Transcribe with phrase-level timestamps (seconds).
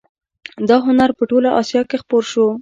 [0.69, 2.45] دا هنر په ټوله اسیا کې خپور شو